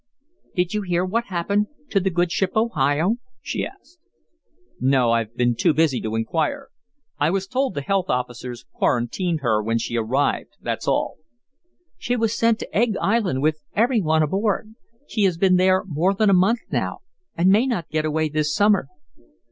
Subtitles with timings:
[0.55, 3.99] "Did you hear what happened to the good ship Ohio?" she asked.
[4.79, 6.69] "No; I've been too busy to inquire.
[7.19, 11.17] I was told the health officers quarantined her when she arrived, that's all."
[11.99, 14.73] "She was sent to Egg Island with every one aboard.
[15.07, 17.01] She has been there more than a month now
[17.37, 18.87] and may not get away this summer."